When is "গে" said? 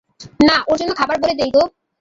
1.55-1.63